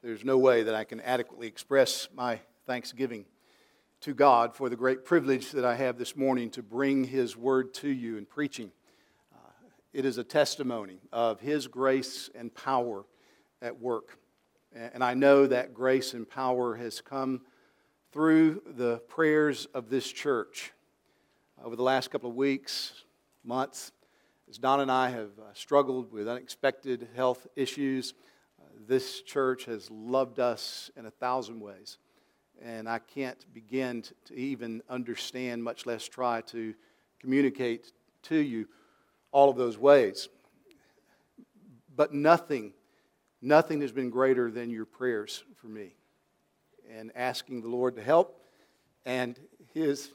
[0.00, 3.24] There's no way that I can adequately express my thanksgiving
[4.02, 7.74] to God for the great privilege that I have this morning to bring His word
[7.74, 8.70] to you in preaching.
[9.34, 9.50] Uh,
[9.92, 13.06] it is a testimony of His grace and power
[13.60, 14.18] at work.
[14.72, 17.40] And I know that grace and power has come
[18.12, 20.72] through the prayers of this church.
[21.64, 22.92] Over the last couple of weeks,
[23.42, 23.90] months,
[24.48, 28.14] as Don and I have uh, struggled with unexpected health issues,
[28.88, 31.98] this church has loved us in a thousand ways.
[32.60, 36.74] And I can't begin to even understand, much less try to
[37.20, 38.66] communicate to you
[39.30, 40.28] all of those ways.
[41.94, 42.72] But nothing,
[43.42, 45.94] nothing has been greater than your prayers for me
[46.90, 48.40] and asking the Lord to help
[49.04, 49.38] and
[49.74, 50.10] His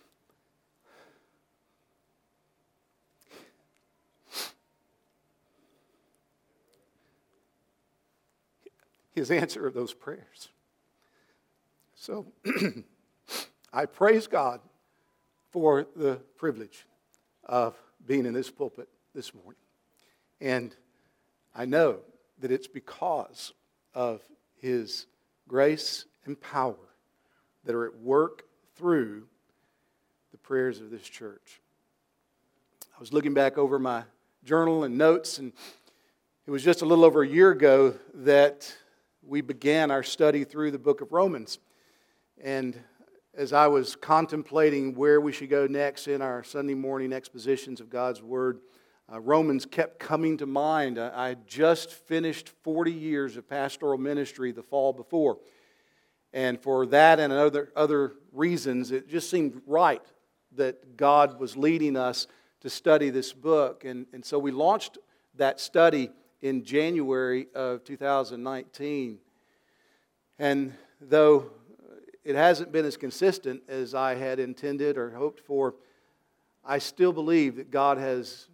[9.13, 10.49] his answer of those prayers.
[11.95, 12.27] So
[13.73, 14.59] I praise God
[15.51, 16.85] for the privilege
[17.45, 19.61] of being in this pulpit this morning.
[20.41, 20.75] And
[21.55, 21.99] I know
[22.39, 23.53] that it's because
[23.93, 24.21] of
[24.59, 25.05] his
[25.47, 26.75] grace and power
[27.65, 28.43] that are at work
[28.75, 29.27] through
[30.31, 31.61] the prayers of this church.
[32.95, 34.03] I was looking back over my
[34.43, 35.53] journal and notes, and
[36.45, 38.75] it was just a little over a year ago that
[39.25, 41.59] we began our study through the book of Romans.
[42.41, 42.77] And
[43.35, 47.89] as I was contemplating where we should go next in our Sunday morning expositions of
[47.89, 48.59] God's Word,
[49.11, 50.99] uh, Romans kept coming to mind.
[50.99, 55.37] I, I just finished 40 years of pastoral ministry the fall before.
[56.33, 60.01] And for that and other, other reasons, it just seemed right
[60.55, 62.27] that God was leading us
[62.61, 63.85] to study this book.
[63.85, 64.97] And, and so we launched
[65.35, 66.09] that study
[66.43, 69.17] in January of 2019.
[70.37, 71.49] And though
[72.25, 75.75] it hasn't been as consistent as I had intended or hoped for,
[76.63, 78.49] I still believe that God has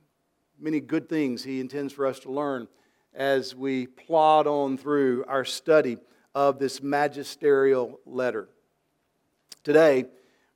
[0.60, 2.68] many good things He intends for us to learn
[3.16, 5.98] as we plod on through our study
[6.36, 8.50] of this magisterial letter.
[9.64, 10.06] Today,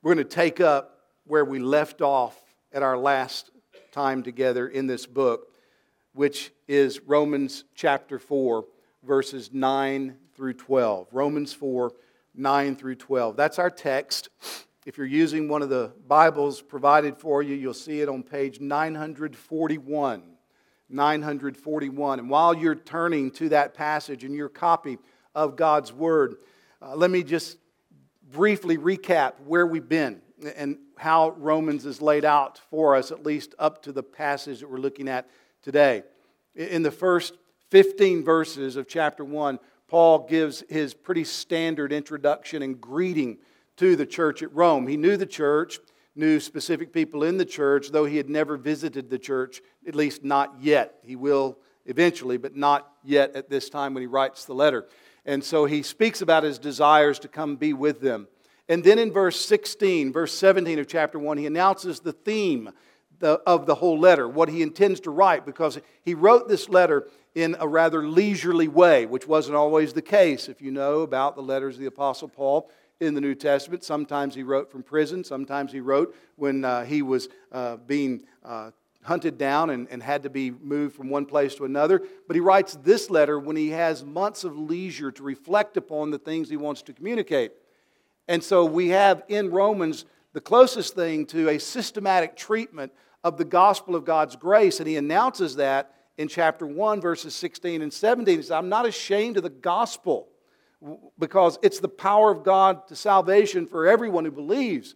[0.04, 2.40] we're going to take up where we left off
[2.72, 3.50] at our last
[3.92, 5.48] time together in this book
[6.14, 8.66] which is Romans chapter 4,
[9.04, 11.08] verses 9 through 12.
[11.12, 11.92] Romans 4,
[12.36, 13.36] 9 through 12.
[13.36, 14.30] That's our text.
[14.86, 18.60] If you're using one of the Bibles provided for you, you'll see it on page
[18.60, 20.24] 941.
[20.90, 22.20] 941.
[22.20, 24.98] And while you're turning to that passage in your copy
[25.34, 26.36] of God's Word,
[26.82, 27.58] uh, let me just
[28.32, 30.22] briefly recap where we've been
[30.56, 34.70] and how Romans is laid out for us, at least up to the passage that
[34.70, 35.28] we're looking at
[35.64, 36.04] today.
[36.56, 37.34] In the first
[37.72, 39.58] 15 verses of chapter 1,
[39.88, 43.38] Paul gives his pretty standard introduction and greeting
[43.78, 44.88] to the church at Rome.
[44.88, 45.80] He knew the church,
[46.16, 50.24] knew specific people in the church, though he had never visited the church, at least
[50.24, 50.96] not yet.
[51.04, 54.86] He will eventually, but not yet at this time when he writes the letter.
[55.26, 58.28] And so he speaks about his desires to come be with them.
[58.70, 62.70] And then in verse 16, verse 17 of chapter 1, he announces the theme
[63.24, 67.08] the, of the whole letter, what he intends to write, because he wrote this letter
[67.34, 70.50] in a rather leisurely way, which wasn't always the case.
[70.50, 72.70] If you know about the letters of the Apostle Paul
[73.00, 77.02] in the New Testament, sometimes he wrote from prison, sometimes he wrote when uh, he
[77.02, 78.72] was uh, being uh,
[79.04, 82.04] hunted down and, and had to be moved from one place to another.
[82.28, 86.20] But he writes this letter when he has months of leisure to reflect upon the
[86.20, 87.54] things he wants to communicate.
[88.28, 92.92] And so we have in Romans the closest thing to a systematic treatment
[93.24, 94.80] of the gospel of God's grace.
[94.80, 98.38] And he announces that in chapter 1, verses 16 and 17.
[98.38, 100.28] He says, I'm not ashamed of the gospel
[101.18, 104.96] because it's the power of God to salvation for everyone who believes,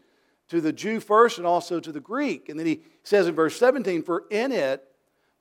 [0.50, 2.50] to the Jew first and also to the Greek.
[2.50, 4.84] And then he says in verse 17, For in it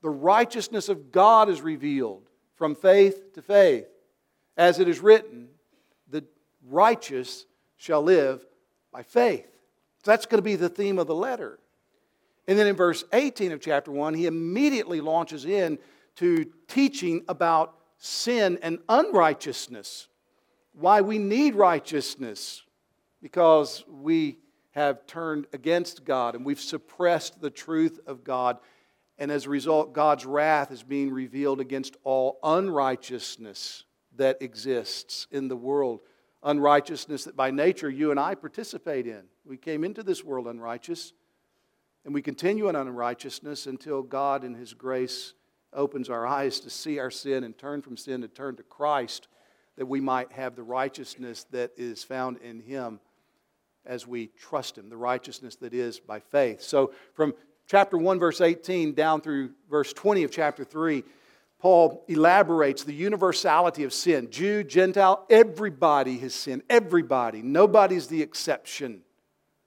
[0.02, 3.86] the righteousness of God is revealed from faith to faith.
[4.56, 5.48] As it is written,
[6.10, 6.24] the
[6.68, 7.46] righteous
[7.76, 8.44] shall live
[8.92, 9.46] by faith.
[10.04, 11.58] So that's going to be the theme of the letter.
[12.48, 15.78] And then in verse 18 of chapter 1, he immediately launches in
[16.16, 20.08] to teaching about sin and unrighteousness.
[20.72, 22.62] Why we need righteousness,
[23.20, 24.38] because we
[24.72, 28.58] have turned against God and we've suppressed the truth of God.
[29.18, 33.84] And as a result, God's wrath is being revealed against all unrighteousness
[34.16, 36.00] that exists in the world
[36.46, 39.24] unrighteousness that by nature you and I participate in.
[39.44, 41.12] We came into this world unrighteous,
[42.06, 45.34] and we continue in unrighteousness until God, in His grace,
[45.72, 49.26] opens our eyes to see our sin and turn from sin to turn to Christ.
[49.76, 53.00] that we might have the righteousness that is found in Him
[53.84, 56.62] as we trust Him, the righteousness that is by faith.
[56.62, 57.34] So, from
[57.66, 61.04] chapter 1, verse 18, down through verse 20 of chapter 3,
[61.58, 64.30] Paul elaborates the universality of sin.
[64.30, 66.62] Jew, Gentile, everybody has sinned.
[66.68, 67.42] Everybody.
[67.42, 69.02] Nobody's the exception,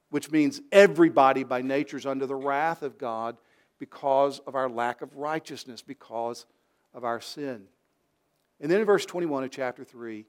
[0.10, 3.38] which means everybody by nature is under the wrath of God
[3.78, 6.46] because of our lack of righteousness, because
[6.94, 7.64] of our sin.
[8.60, 10.26] And then in verse 21 of chapter 3,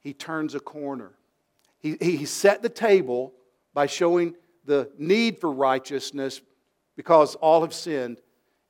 [0.00, 1.12] he turns a corner.
[1.78, 3.32] He, he set the table
[3.72, 6.40] by showing the need for righteousness
[6.96, 8.20] because all have sinned.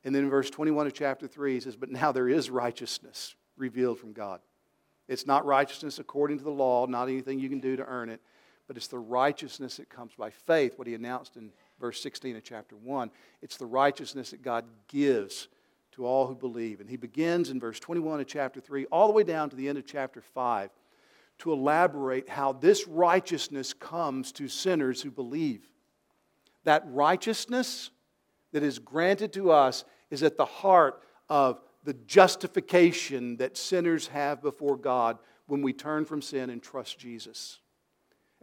[0.05, 3.35] And then in verse 21 of chapter 3, he says, But now there is righteousness
[3.57, 4.41] revealed from God.
[5.09, 8.21] It's not righteousness according to the law, not anything you can do to earn it,
[8.67, 11.51] but it's the righteousness that comes by faith, what he announced in
[11.81, 13.11] verse 16 of chapter 1.
[13.43, 15.49] It's the righteousness that God gives
[15.93, 16.81] to all who believe.
[16.81, 19.69] And he begins in verse 21 of chapter 3, all the way down to the
[19.69, 20.71] end of chapter 5,
[21.41, 25.69] to elaborate how this righteousness comes to sinners who believe.
[26.65, 27.91] That righteousness
[28.53, 34.41] that is granted to us is at the heart of the justification that sinners have
[34.41, 37.59] before God when we turn from sin and trust Jesus.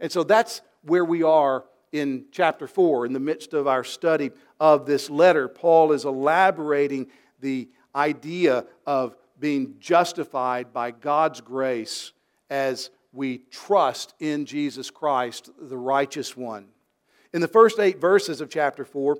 [0.00, 4.30] And so that's where we are in chapter 4, in the midst of our study
[4.58, 5.48] of this letter.
[5.48, 7.08] Paul is elaborating
[7.40, 12.12] the idea of being justified by God's grace
[12.48, 16.68] as we trust in Jesus Christ, the righteous one.
[17.32, 19.18] In the first eight verses of chapter 4,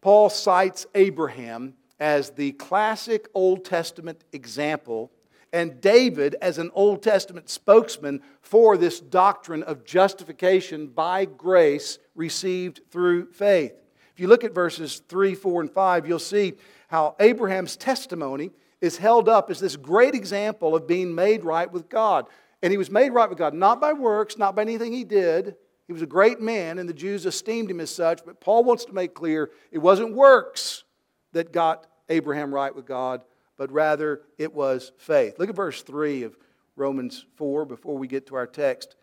[0.00, 5.10] Paul cites Abraham as the classic Old Testament example
[5.52, 12.80] and David as an Old Testament spokesman for this doctrine of justification by grace received
[12.90, 13.72] through faith.
[14.12, 16.54] If you look at verses 3, 4, and 5, you'll see
[16.88, 18.50] how Abraham's testimony
[18.80, 22.26] is held up as this great example of being made right with God.
[22.62, 25.56] And he was made right with God not by works, not by anything he did,
[25.88, 28.84] he was a great man, and the Jews esteemed him as such, but Paul wants
[28.84, 30.84] to make clear it wasn't works
[31.32, 33.22] that got Abraham right with God,
[33.58, 35.38] but rather it was faith.
[35.38, 36.38] Look at verse 3 of
[36.76, 38.94] Romans 4 before we get to our text.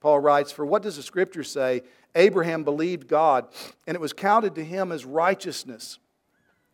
[0.00, 1.82] Paul writes, For what does the scripture say?
[2.16, 3.46] Abraham believed God,
[3.86, 5.98] and it was counted to him as righteousness.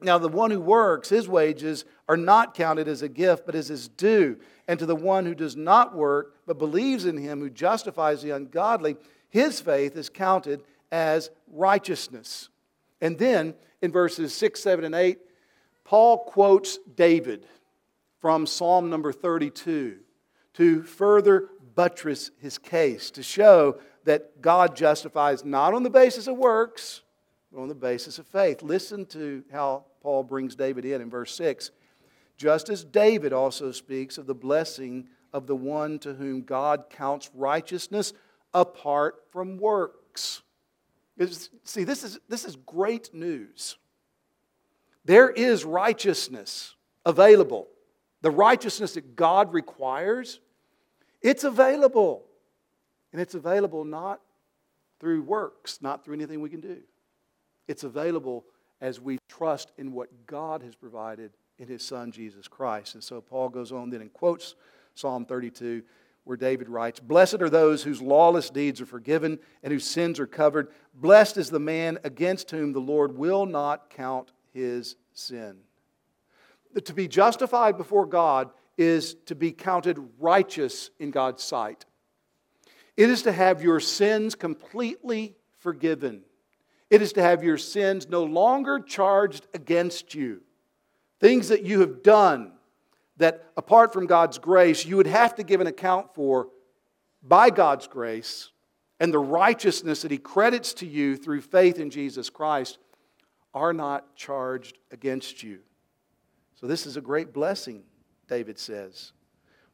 [0.01, 3.69] Now, the one who works, his wages are not counted as a gift, but as
[3.69, 4.39] his due.
[4.67, 8.31] And to the one who does not work, but believes in him who justifies the
[8.31, 8.97] ungodly,
[9.29, 12.49] his faith is counted as righteousness.
[13.01, 15.19] And then in verses 6, 7, and 8,
[15.90, 17.46] Paul quotes David
[18.20, 19.98] from Psalm number 32
[20.54, 26.37] to further buttress his case, to show that God justifies not on the basis of
[26.37, 27.02] works,
[27.50, 28.62] but on the basis of faith.
[28.62, 31.72] Listen to how Paul brings David in in verse 6.
[32.37, 37.32] Just as David also speaks of the blessing of the one to whom God counts
[37.34, 38.12] righteousness
[38.54, 40.42] apart from works.
[41.64, 43.76] See, this is, this is great news.
[45.05, 46.75] There is righteousness
[47.05, 47.69] available.
[48.23, 50.41] The righteousness that God requires,
[51.23, 52.25] it's available.
[53.12, 54.20] And it's available not
[55.00, 56.79] through works, not through anything we can do.
[57.67, 58.44] It's available
[58.81, 62.94] as we trust in what God has provided in His Son, Jesus Christ.
[62.94, 64.55] And so Paul goes on then and quotes
[64.94, 65.82] Psalm 32
[66.25, 70.26] where David writes Blessed are those whose lawless deeds are forgiven and whose sins are
[70.26, 70.69] covered.
[70.95, 75.59] Blessed is the man against whom the Lord will not count his sin.
[76.85, 81.85] To be justified before God is to be counted righteous in God's sight.
[82.97, 86.23] It is to have your sins completely forgiven.
[86.88, 90.42] It is to have your sins no longer charged against you.
[91.21, 92.52] Things that you have done
[93.19, 96.49] that apart from God's grace, you would have to give an account for
[97.23, 98.50] by God's grace
[98.99, 102.78] and the righteousness that He credits to you through faith in Jesus Christ
[103.54, 105.61] are not charged against you.
[106.54, 107.83] So, this is a great blessing,
[108.28, 109.12] David says.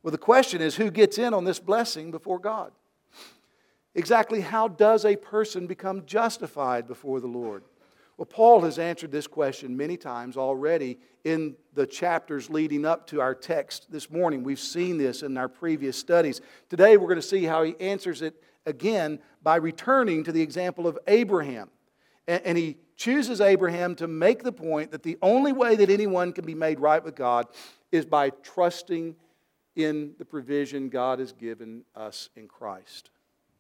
[0.03, 2.73] Well, the question is who gets in on this blessing before God?
[3.95, 7.65] Exactly how does a person become justified before the Lord?
[8.17, 13.21] Well, Paul has answered this question many times already in the chapters leading up to
[13.21, 14.43] our text this morning.
[14.43, 16.41] We've seen this in our previous studies.
[16.71, 20.87] Today, we're going to see how he answers it again by returning to the example
[20.87, 21.69] of Abraham.
[22.27, 26.45] And he chooses Abraham to make the point that the only way that anyone can
[26.45, 27.47] be made right with God
[27.93, 29.17] is by trusting
[29.75, 33.11] in the provision God has given us in Christ.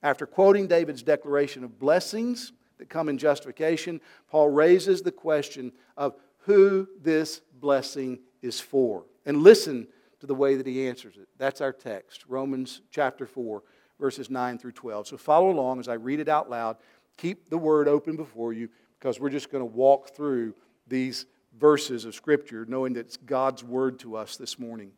[0.02, 4.00] After quoting David's declaration of blessings, that come in justification,
[4.30, 9.04] Paul raises the question of who this blessing is for.
[9.24, 9.88] And listen
[10.20, 11.28] to the way that he answers it.
[11.38, 13.62] That's our text, Romans chapter 4,
[13.98, 15.08] verses 9 through 12.
[15.08, 16.76] So follow along as I read it out loud.
[17.16, 18.68] Keep the word open before you
[19.06, 20.52] because we're just going to walk through
[20.88, 21.26] these
[21.60, 24.90] verses of Scripture knowing that it's God's word to us this morning.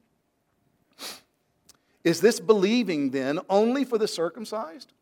[2.05, 4.95] Is this believing then only for the circumcised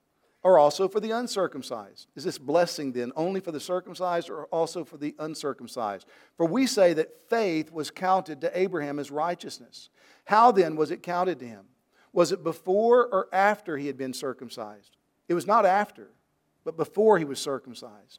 [0.43, 2.09] or also for the uncircumcised?
[2.17, 6.05] Is this blessing then only for the circumcised or also for the uncircumcised?
[6.37, 9.89] For we say that faith was counted to Abraham as righteousness.
[10.25, 11.67] How then was it counted to him?
[12.13, 14.97] Was it before or after he had been circumcised?
[15.29, 16.09] It was not after,
[16.65, 18.19] but before he was circumcised.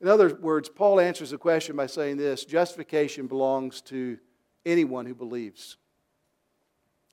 [0.00, 4.18] In other words, Paul answers the question by saying this justification belongs to
[4.64, 5.76] anyone who believes,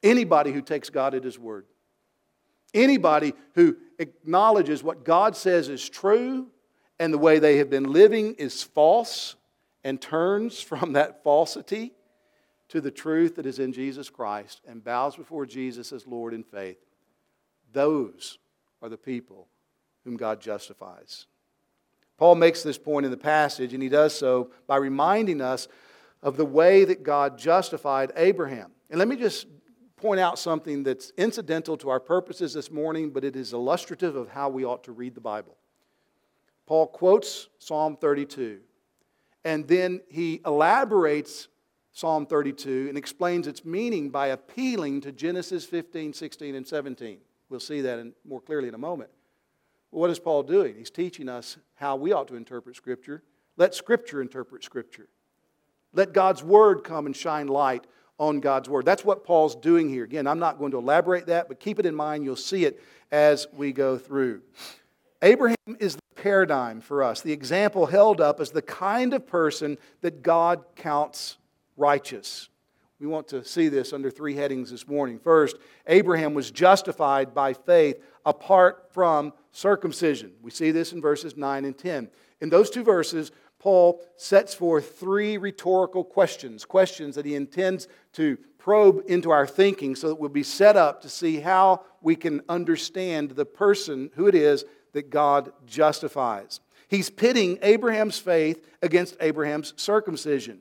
[0.04, 1.66] anybody who takes God at his word.
[2.74, 6.48] Anybody who acknowledges what God says is true
[7.00, 9.36] and the way they have been living is false
[9.84, 11.94] and turns from that falsity
[12.70, 16.44] to the truth that is in Jesus Christ and bows before Jesus as Lord in
[16.44, 16.78] faith,
[17.72, 18.38] those
[18.82, 19.48] are the people
[20.04, 21.28] whom God justifies.
[22.18, 25.68] Paul makes this point in the passage, and he does so by reminding us
[26.24, 28.72] of the way that God justified Abraham.
[28.90, 29.48] And let me just
[29.98, 34.30] point out something that's incidental to our purposes this morning, but it is illustrative of
[34.30, 35.58] how we ought to read the Bible.
[36.66, 38.60] Paul quotes Psalm 32,
[39.46, 41.48] and then he elaborates
[41.94, 47.20] Psalm 32 and explains its meaning by appealing to Genesis 15, 16, and 17.
[47.50, 49.10] We'll see that in, more clearly in a moment.
[49.92, 50.76] What is Paul doing?
[50.76, 53.24] He's teaching us how we ought to interpret Scripture.
[53.56, 55.08] Let Scripture interpret Scripture.
[55.94, 57.88] Let God's Word come and shine light
[58.20, 58.86] on God's Word.
[58.86, 60.04] That's what Paul's doing here.
[60.04, 62.24] Again, I'm not going to elaborate that, but keep it in mind.
[62.24, 64.42] You'll see it as we go through.
[65.22, 69.78] Abraham is the paradigm for us, the example held up as the kind of person
[70.02, 71.38] that God counts
[71.76, 72.50] righteous.
[73.00, 75.20] We want to see this under three headings this morning.
[75.20, 80.34] First, Abraham was justified by faith apart from circumcision.
[80.42, 82.10] We see this in verses 9 and 10.
[82.42, 88.38] In those two verses, Paul sets forth three rhetorical questions, questions that he intends to
[88.58, 92.42] probe into our thinking so that we'll be set up to see how we can
[92.50, 96.60] understand the person, who it is that God justifies.
[96.90, 100.60] He's pitting Abraham's faith against Abraham's circumcision.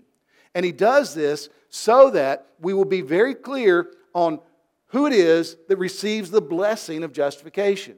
[0.54, 4.40] And he does this so that we will be very clear on
[4.88, 7.96] who it is that receives the blessing of justification.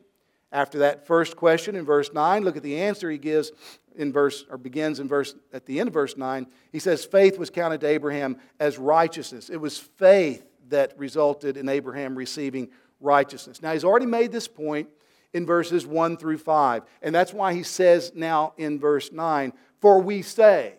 [0.50, 3.52] After that first question in verse 9, look at the answer he gives
[3.98, 7.36] in verse or begins in verse at the end of verse 9 he says faith
[7.36, 9.50] was counted to abraham as righteousness.
[9.50, 13.60] It was faith that resulted in abraham receiving righteousness.
[13.60, 14.88] Now he's already made this point
[15.34, 20.00] in verses 1 through 5 and that's why he says now in verse 9 for
[20.00, 20.76] we say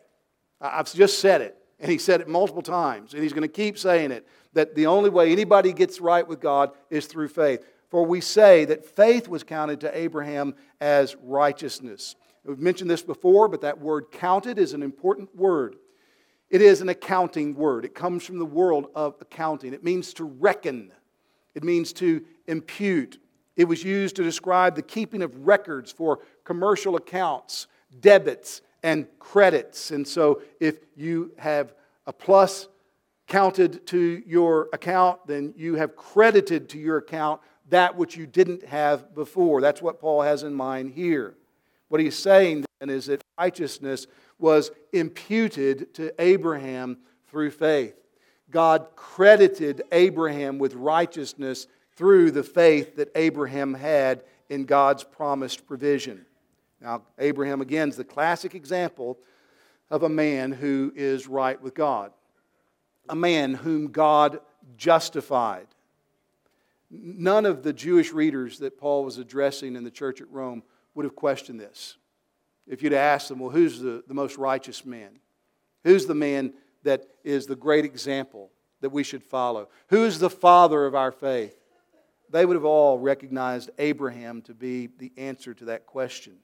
[0.59, 3.77] i've just said it and he said it multiple times and he's going to keep
[3.77, 8.05] saying it that the only way anybody gets right with god is through faith for
[8.05, 13.61] we say that faith was counted to abraham as righteousness We've mentioned this before, but
[13.61, 15.75] that word counted is an important word.
[16.49, 17.85] It is an accounting word.
[17.85, 19.73] It comes from the world of accounting.
[19.73, 20.91] It means to reckon,
[21.53, 23.19] it means to impute.
[23.55, 27.67] It was used to describe the keeping of records for commercial accounts,
[27.99, 29.91] debits, and credits.
[29.91, 31.73] And so if you have
[32.07, 32.67] a plus
[33.27, 38.65] counted to your account, then you have credited to your account that which you didn't
[38.65, 39.61] have before.
[39.61, 41.35] That's what Paul has in mind here.
[41.87, 44.07] What he's saying then is that righteousness
[44.37, 47.95] was imputed to Abraham through faith.
[48.49, 56.25] God credited Abraham with righteousness through the faith that Abraham had in God's promised provision.
[56.81, 59.17] Now, Abraham, again, is the classic example
[59.89, 62.11] of a man who is right with God,
[63.09, 64.39] a man whom God
[64.77, 65.67] justified.
[66.89, 70.63] None of the Jewish readers that Paul was addressing in the church at Rome
[70.95, 71.97] would have questioned this.
[72.67, 75.19] If you'd asked them, well, who's the, the most righteous man?
[75.83, 79.69] Who's the man that is the great example that we should follow?
[79.87, 81.55] Who's the father of our faith?
[82.31, 86.37] They would have all recognized Abraham to be the answer to that question.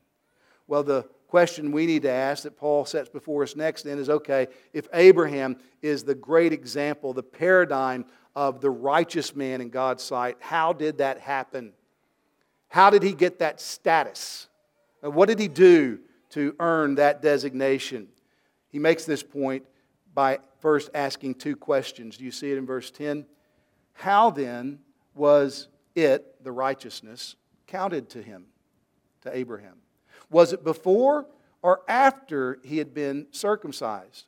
[0.68, 4.10] Well, the question we need to ask that Paul sets before us next then is
[4.10, 8.06] okay, if Abraham is the great example, the paradigm
[8.36, 10.38] of the righteous man in God's sight.
[10.40, 11.74] How did that happen?
[12.68, 14.48] How did he get that status?
[15.02, 16.00] And what did he do
[16.32, 18.08] to earn that designation?
[18.70, 19.64] He makes this point
[20.14, 22.18] by first asking two questions.
[22.18, 23.26] Do you see it in verse 10?
[23.94, 24.80] How then
[25.14, 27.36] was it, the righteousness,
[27.68, 28.46] counted to him,
[29.22, 29.78] to Abraham?
[30.30, 31.26] Was it before
[31.62, 34.26] or after he had been circumcised?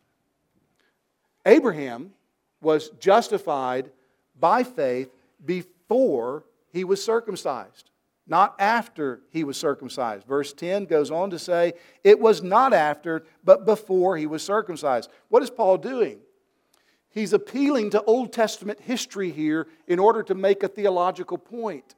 [1.46, 2.12] Abraham
[2.62, 3.92] was justified
[4.39, 5.10] by faith
[5.44, 7.89] before he was circumcised,
[8.27, 10.25] not after he was circumcised.
[10.27, 11.74] Verse 10 goes on to say,
[12.04, 15.10] It was not after, but before he was circumcised.
[15.30, 16.20] What is Paul doing?
[17.10, 21.96] He's appealing to Old Testament history here in order to make a theological point.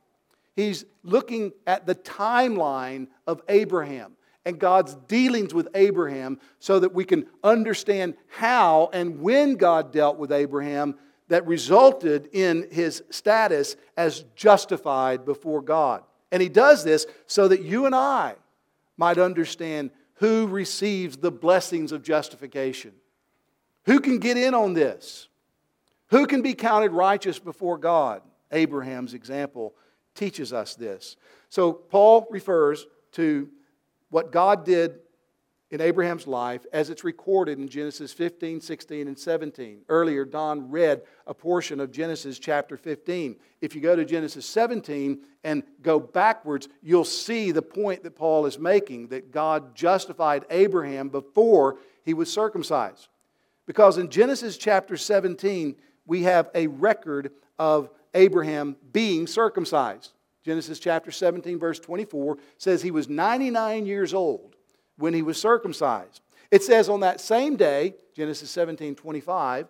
[0.59, 7.05] He's looking at the timeline of Abraham and God's dealings with Abraham so that we
[7.05, 10.95] can understand how and when God dealt with Abraham
[11.29, 16.03] that resulted in his status as justified before God.
[16.29, 18.35] And he does this so that you and I
[18.97, 22.91] might understand who receives the blessings of justification.
[23.85, 25.29] Who can get in on this?
[26.07, 28.23] Who can be counted righteous before God?
[28.51, 29.73] Abraham's example
[30.19, 31.15] teaches us this.
[31.47, 33.49] So Paul refers to
[34.09, 34.99] what God did
[35.71, 39.81] in Abraham's life as it's recorded in Genesis 15, 16, and 17.
[39.88, 43.38] Earlier, Don read a portion of Genesis chapter 15.
[43.61, 48.45] If you go to Genesis 17 and go backwards, you'll see the point that Paul
[48.45, 53.07] is making that God justified Abraham before he was circumcised.
[53.65, 60.11] Because in Genesis chapter 17, we have a record of Abraham being circumcised.
[60.43, 64.55] Genesis chapter 17, verse 24 says he was 99 years old
[64.97, 66.21] when he was circumcised.
[66.51, 69.67] It says on that same day, Genesis 17, 25,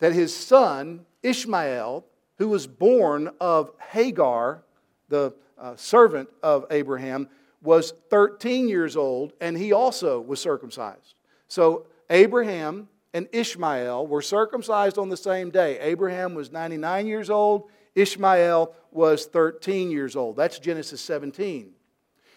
[0.00, 2.04] that his son Ishmael,
[2.36, 4.62] who was born of Hagar,
[5.08, 7.28] the uh, servant of Abraham,
[7.62, 11.14] was 13 years old and he also was circumcised.
[11.48, 15.78] So Abraham and Ishmael were circumcised on the same day.
[15.80, 20.36] Abraham was 99 years old, Ishmael was 13 years old.
[20.36, 21.72] That's Genesis 17.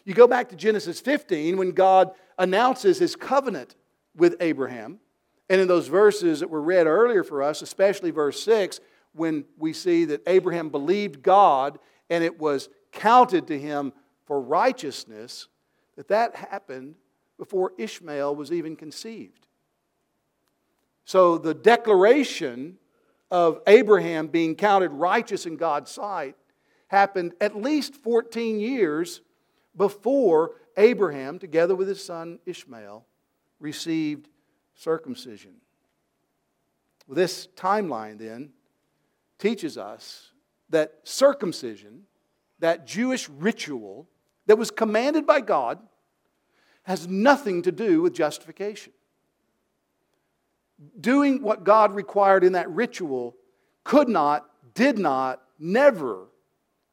[0.04, 3.76] You go back to Genesis 15 when God announces his covenant
[4.15, 5.00] with Abraham.
[5.50, 8.80] And in those verses that were read earlier for us, especially verse 6,
[9.13, 11.78] when we see that Abraham believed God
[12.10, 13.93] and it was counted to him
[14.26, 15.47] for righteousness,
[15.95, 16.95] that that happened
[17.38, 19.45] before Ishmael was even conceived.
[21.06, 22.78] So the declaration
[23.31, 26.35] of Abraham being counted righteous in God's sight
[26.87, 29.21] happened at least 14 years
[29.75, 33.05] before Abraham, together with his son Ishmael,
[33.59, 34.27] received
[34.75, 35.53] circumcision.
[37.07, 38.49] This timeline then
[39.39, 40.31] teaches us
[40.69, 42.03] that circumcision,
[42.59, 44.07] that Jewish ritual
[44.45, 45.79] that was commanded by God,
[46.83, 48.91] has nothing to do with justification
[50.99, 53.35] doing what God required in that ritual
[53.83, 56.27] could not, did not, never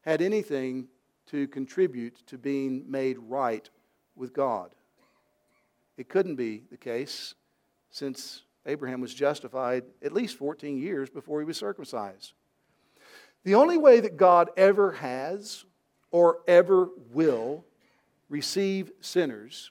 [0.03, 0.89] had anything
[1.27, 3.69] to contribute to being made right
[4.17, 4.71] with God.
[5.97, 7.35] It couldn't be the case
[7.91, 12.35] since Abraham was justified at least 14 years before he was circumcised.
[13.45, 15.65] The only way that God ever has
[16.11, 17.65] or ever will
[18.29, 19.71] receive sinners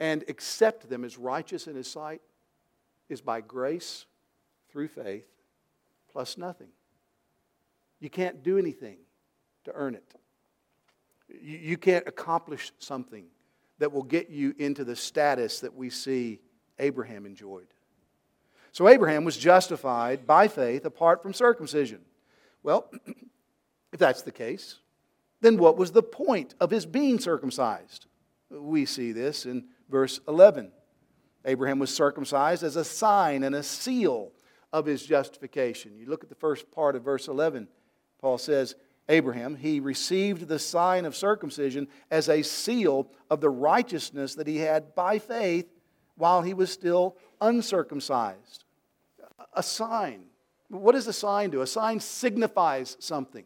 [0.00, 2.20] and accept them as righteous in his sight
[3.08, 4.06] is by grace
[4.70, 5.26] through faith
[6.12, 6.68] plus nothing.
[8.00, 8.98] You can't do anything
[9.64, 10.14] to earn it.
[11.40, 13.26] You can't accomplish something
[13.78, 16.40] that will get you into the status that we see
[16.78, 17.66] Abraham enjoyed.
[18.72, 22.00] So Abraham was justified by faith apart from circumcision.
[22.62, 22.90] Well,
[23.92, 24.78] if that's the case,
[25.40, 28.06] then what was the point of his being circumcised?
[28.50, 30.72] We see this in verse 11.
[31.44, 34.32] Abraham was circumcised as a sign and a seal
[34.72, 35.96] of his justification.
[35.96, 37.68] You look at the first part of verse 11,
[38.20, 38.74] Paul says,
[39.08, 44.56] Abraham, he received the sign of circumcision as a seal of the righteousness that he
[44.56, 45.66] had by faith
[46.16, 48.64] while he was still uncircumcised.
[49.52, 50.24] A sign.
[50.68, 51.60] What does a sign do?
[51.60, 53.44] A sign signifies something.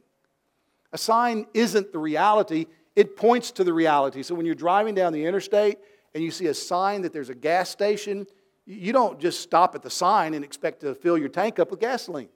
[0.92, 4.22] A sign isn't the reality, it points to the reality.
[4.22, 5.78] So when you're driving down the interstate
[6.14, 8.26] and you see a sign that there's a gas station,
[8.66, 11.80] you don't just stop at the sign and expect to fill your tank up with
[11.80, 12.28] gasoline.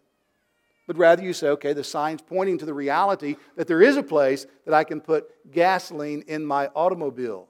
[0.86, 4.02] But rather you say, okay, the sign's pointing to the reality that there is a
[4.02, 7.48] place that I can put gasoline in my automobile.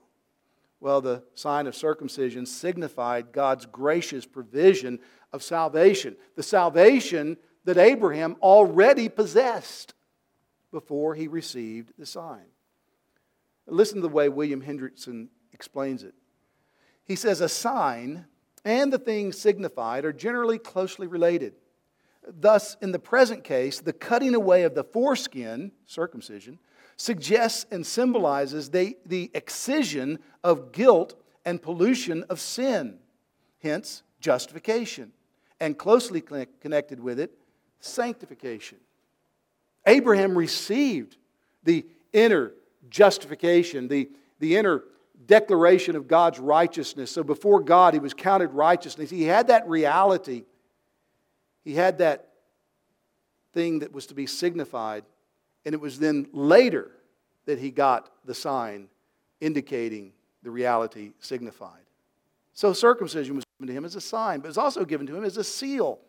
[0.80, 4.98] Well, the sign of circumcision signified God's gracious provision
[5.32, 6.16] of salvation.
[6.34, 9.94] The salvation that Abraham already possessed
[10.72, 12.46] before he received the sign.
[13.66, 16.14] Listen to the way William Hendriksen explains it.
[17.04, 18.26] He says, A sign
[18.64, 21.54] and the thing signified are generally closely related.
[22.26, 26.58] Thus, in the present case, the cutting away of the foreskin, circumcision,
[26.96, 32.98] suggests and symbolizes the, the excision of guilt and pollution of sin,
[33.60, 35.12] hence, justification,
[35.58, 36.20] and closely
[36.60, 37.32] connected with it,
[37.80, 38.78] sanctification.
[39.86, 41.16] Abraham received
[41.64, 42.52] the inner
[42.88, 44.84] justification, the, the inner
[45.26, 47.10] declaration of God's righteousness.
[47.10, 49.10] So before God, he was counted righteousness.
[49.10, 50.44] He had that reality,
[51.64, 52.28] he had that
[53.52, 55.04] thing that was to be signified.
[55.64, 56.90] And it was then later
[57.46, 58.88] that he got the sign
[59.40, 61.82] indicating the reality signified.
[62.52, 65.16] So circumcision was given to him as a sign, but it was also given to
[65.16, 66.00] him as a seal.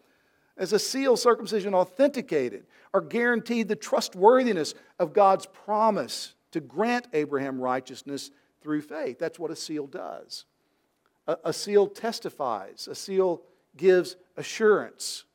[0.57, 7.59] As a seal, circumcision authenticated or guaranteed the trustworthiness of God's promise to grant Abraham
[7.59, 8.29] righteousness
[8.63, 9.19] through faith.
[9.19, 10.45] That's what a seal does.
[11.27, 13.41] A, a seal testifies, a seal
[13.75, 15.25] gives assurance.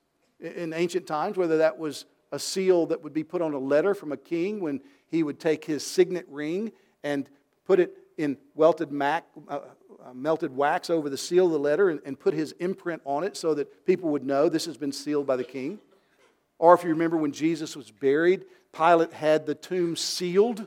[0.40, 3.94] In ancient times, whether that was a seal that would be put on a letter
[3.94, 7.28] from a king when he would take his signet ring and
[7.64, 9.60] put it in welted mac, uh,
[10.04, 13.24] uh, melted wax over the seal of the letter and, and put his imprint on
[13.24, 15.78] it so that people would know this has been sealed by the king.
[16.58, 20.66] Or if you remember when Jesus was buried, Pilate had the tomb sealed,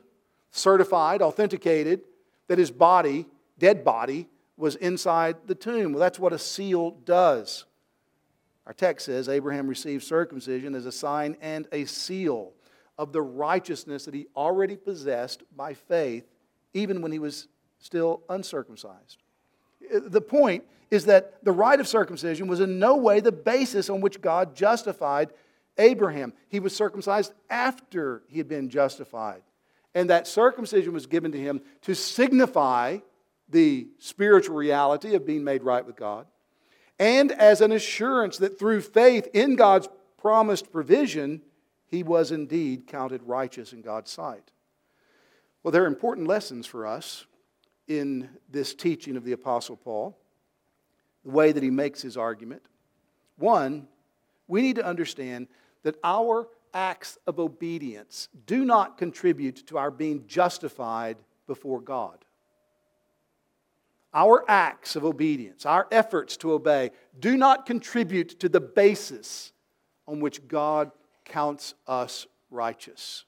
[0.51, 2.01] certified, authenticated
[2.51, 3.25] that his body,
[3.59, 5.93] dead body, was inside the tomb.
[5.93, 7.63] Well, that's what a seal does.
[8.67, 12.51] Our text says Abraham received circumcision as a sign and a seal
[12.97, 16.25] of the righteousness that he already possessed by faith,
[16.73, 17.47] even when he was
[17.79, 19.23] still uncircumcised.
[19.89, 24.01] The point is that the rite of circumcision was in no way the basis on
[24.01, 25.29] which God justified
[25.77, 26.33] Abraham.
[26.49, 29.41] He was circumcised after he had been justified.
[29.93, 32.99] And that circumcision was given to him to signify
[33.49, 36.25] the spiritual reality of being made right with God
[37.01, 41.41] and as an assurance that through faith in God's promised provision,
[41.87, 44.51] he was indeed counted righteous in God's sight.
[45.63, 47.25] Well, there are important lessons for us
[47.87, 50.15] in this teaching of the Apostle Paul,
[51.25, 52.61] the way that he makes his argument.
[53.35, 53.87] One,
[54.47, 55.47] we need to understand
[55.81, 62.17] that our acts of obedience do not contribute to our being justified before God.
[64.13, 69.53] Our acts of obedience, our efforts to obey, do not contribute to the basis
[70.07, 70.91] on which God
[71.23, 73.23] counts us righteous.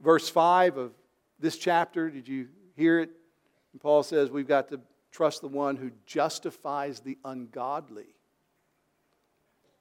[0.00, 0.92] Verse 5 of
[1.38, 3.10] this chapter, did you hear it?
[3.80, 8.06] Paul says we've got to trust the one who justifies the ungodly.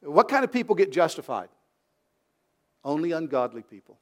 [0.01, 1.49] What kind of people get justified?
[2.83, 3.97] Only ungodly people.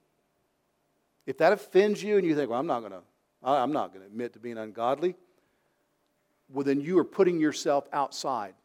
[1.25, 3.01] If that offends you and you think, well, I'm not going to,
[3.43, 5.15] I'm not going to admit to being ungodly,
[6.49, 8.55] well, then you are putting yourself outside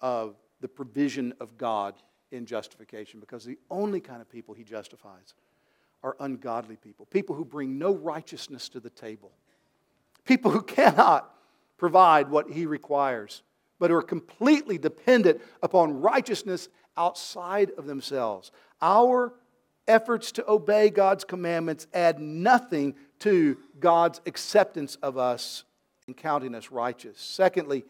[0.00, 1.94] of the provision of God
[2.30, 5.34] in justification because the only kind of people he justifies
[6.02, 9.32] are ungodly people, people who bring no righteousness to the table,
[10.24, 11.34] people who cannot
[11.76, 13.42] provide what he requires,
[13.78, 18.50] but who are completely dependent upon righteousness outside of themselves.
[18.80, 19.34] Our
[19.88, 25.64] efforts to obey God's commandments add nothing to God's acceptance of us
[26.06, 27.18] and counting us righteous.
[27.18, 27.84] Secondly,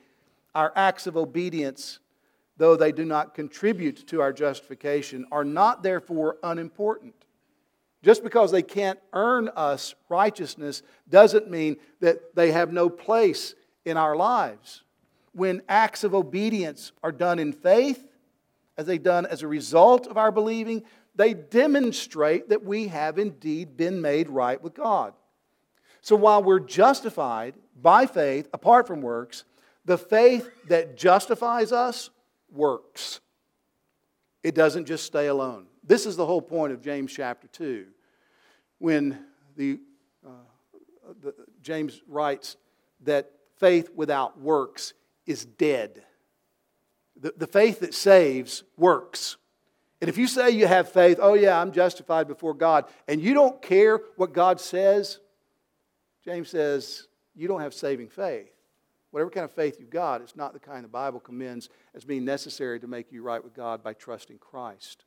[0.54, 1.98] our acts of obedience,
[2.56, 7.14] though they do not contribute to our justification, are not therefore unimportant.
[8.02, 13.54] Just because they can't earn us righteousness doesn't mean that they have no place
[13.84, 14.82] in our lives.
[15.32, 18.06] When acts of obedience are done in faith,
[18.78, 20.84] as they done as a result of our believing,
[21.16, 25.14] they demonstrate that we have indeed been made right with God.
[26.02, 29.44] So while we're justified by faith, apart from works,
[29.84, 32.10] the faith that justifies us
[32.52, 33.20] works.
[34.42, 35.66] It doesn't just stay alone.
[35.82, 37.86] This is the whole point of James chapter 2.
[38.78, 39.18] When
[39.56, 39.80] the,
[40.24, 40.30] uh,
[41.22, 42.56] the, James writes
[43.02, 44.92] that faith without works
[45.26, 46.04] is dead.
[47.20, 49.36] The, the faith that saves works.
[50.00, 53.34] And if you say you have faith, oh yeah, I'm justified before God, and you
[53.34, 55.20] don't care what God says,
[56.24, 58.50] James says, you don't have saving faith.
[59.10, 62.24] Whatever kind of faith you've got, it's not the kind the Bible commends as being
[62.24, 65.04] necessary to make you right with God by trusting Christ.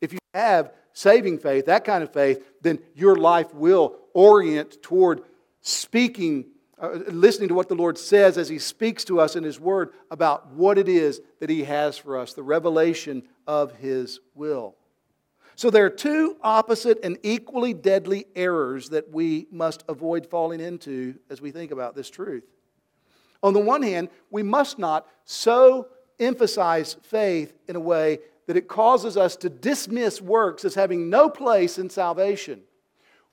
[0.00, 5.22] If you have saving faith, that kind of faith, then your life will orient toward
[5.62, 6.44] speaking
[6.78, 9.92] uh, listening to what the Lord says as He speaks to us in His Word
[10.10, 14.76] about what it is that He has for us, the revelation of His will.
[15.54, 21.14] So there are two opposite and equally deadly errors that we must avoid falling into
[21.30, 22.44] as we think about this truth.
[23.42, 28.68] On the one hand, we must not so emphasize faith in a way that it
[28.68, 32.60] causes us to dismiss works as having no place in salvation.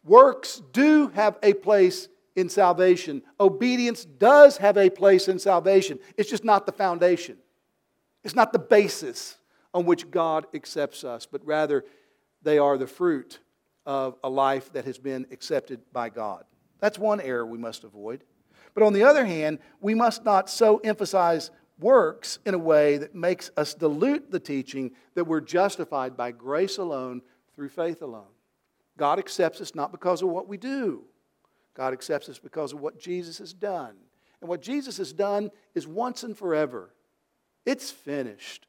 [0.04, 3.22] Works do have a place in salvation.
[3.40, 6.00] Obedience does have a place in salvation.
[6.18, 7.38] It's just not the foundation,
[8.24, 9.38] it's not the basis
[9.74, 11.84] on which God accepts us, but rather
[12.44, 13.40] they are the fruit
[13.86, 16.44] of a life that has been accepted by God.
[16.80, 18.24] That's one error we must avoid.
[18.74, 23.16] But on the other hand, we must not so emphasize works in a way that
[23.16, 27.22] makes us dilute the teaching that we're justified by grace alone
[27.56, 28.28] through faith alone.
[28.98, 31.04] God accepts us not because of what we do,
[31.76, 33.96] God accepts us because of what Jesus has done.
[34.42, 36.90] And what Jesus has done is once and forever.
[37.66, 38.68] It's finished.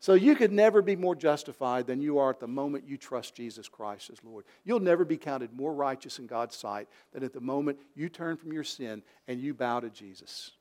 [0.00, 3.34] So you could never be more justified than you are at the moment you trust
[3.34, 4.46] Jesus Christ as Lord.
[4.64, 8.38] You'll never be counted more righteous in God's sight than at the moment you turn
[8.38, 10.52] from your sin and you bow to Jesus.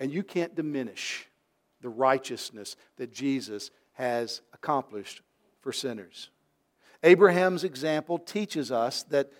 [0.00, 1.28] And you can't diminish
[1.82, 5.20] the righteousness that Jesus has accomplished
[5.60, 6.30] for sinners.
[7.02, 9.30] Abraham's example teaches us that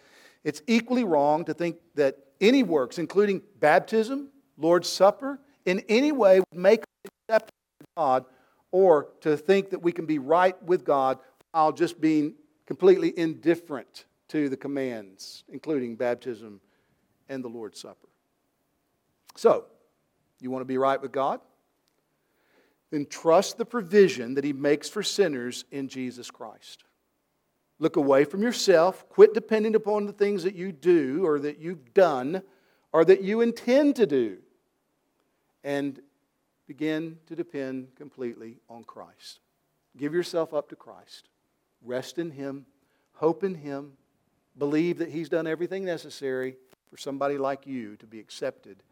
[0.45, 6.41] it's equally wrong to think that any works, including baptism, Lord's Supper, in any way
[6.41, 8.25] would make us acceptable to God,
[8.73, 11.19] or to think that we can be right with God
[11.53, 12.35] while just being
[12.67, 16.61] completely indifferent to the commands, including baptism
[17.29, 18.09] and the Lord's Supper.
[19.37, 19.67] So,
[20.41, 21.41] you want to be right with God?
[22.91, 26.85] Then trust the provision that He makes for sinners in Jesus Christ.
[27.81, 29.09] Look away from yourself.
[29.09, 32.43] Quit depending upon the things that you do or that you've done
[32.93, 34.37] or that you intend to do.
[35.65, 36.01] And
[36.69, 39.41] begin to depend completely on Christ.
[39.97, 41.29] Give yourself up to Christ.
[41.83, 42.67] Rest in Him.
[43.15, 43.93] Hope in Him.
[44.57, 46.57] Believe that He's done everything necessary
[46.91, 48.83] for somebody like you to be accepted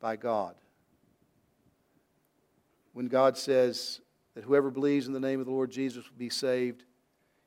[0.00, 0.54] by God.
[2.94, 4.00] When God says
[4.34, 6.84] that whoever believes in the name of the Lord Jesus will be saved,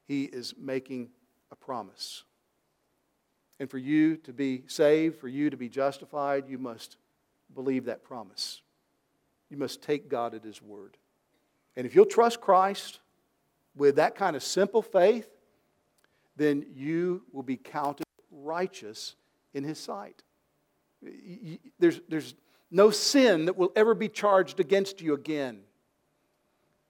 [0.08, 1.10] he is making
[1.52, 2.24] a promise.
[3.60, 6.98] And for you to be saved, for you to be justified, you must
[7.54, 8.62] believe that promise.
[9.50, 10.98] You must take God at His word.
[11.76, 13.00] And if you'll trust Christ
[13.76, 15.28] with that kind of simple faith,
[16.36, 19.16] then you will be counted righteous
[19.54, 20.24] in His sight.
[21.80, 22.34] There's, there's
[22.72, 25.62] no sin that will ever be charged against you again.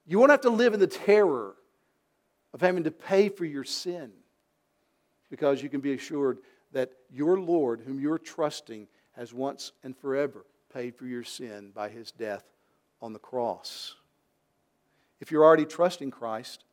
[0.06, 1.56] You won't have to live in the terror
[2.54, 4.12] of having to pay for your sin
[5.30, 6.40] because you can be assured
[6.72, 11.90] that your Lord, whom you're trusting, has once and forever paid for your sin by
[11.90, 12.44] his death
[13.02, 13.96] on the cross.
[15.20, 16.66] If you're already trusting Christ,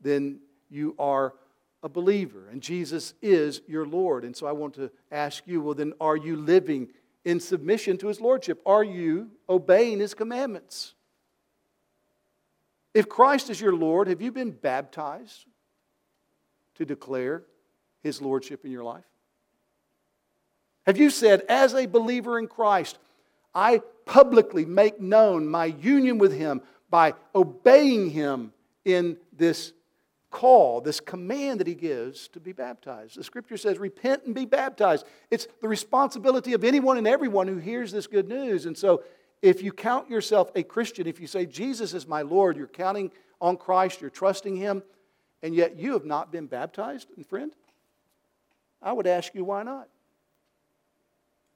[0.00, 1.34] then you are
[1.82, 4.24] a believer, and Jesus is your Lord.
[4.24, 6.88] And so I want to ask you well, then, are you living
[7.24, 8.60] in submission to his Lordship?
[8.64, 10.94] Are you obeying his commandments?
[12.94, 15.46] If Christ is your Lord, have you been baptized
[16.74, 17.44] to declare
[18.02, 19.04] his lordship in your life?
[20.86, 22.98] Have you said, as a believer in Christ,
[23.54, 28.52] I publicly make known my union with him by obeying him
[28.84, 29.72] in this
[30.30, 33.16] call, this command that he gives to be baptized.
[33.16, 35.06] The scripture says, repent and be baptized.
[35.30, 38.66] It's the responsibility of anyone and everyone who hears this good news.
[38.66, 39.02] And so
[39.42, 43.10] if you count yourself a Christian, if you say, Jesus is my Lord, you're counting
[43.40, 44.82] on Christ, you're trusting Him,
[45.42, 47.52] and yet you have not been baptized, and friend,
[48.80, 49.88] I would ask you, why not?